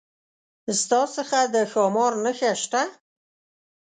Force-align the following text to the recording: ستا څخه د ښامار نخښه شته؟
ستا 0.81 1.01
څخه 1.15 1.39
د 1.53 1.55
ښامار 1.71 2.13
نخښه 2.23 2.51
شته؟ 2.61 2.81